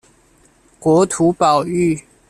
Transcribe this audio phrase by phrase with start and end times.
[0.79, 2.03] 國土保育